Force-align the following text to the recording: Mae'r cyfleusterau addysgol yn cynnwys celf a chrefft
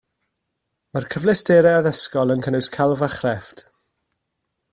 Mae'r 0.95 1.05
cyfleusterau 1.15 1.77
addysgol 1.81 2.35
yn 2.37 2.43
cynnwys 2.47 2.71
celf 2.79 3.05
a 3.09 3.11
chrefft 3.19 3.65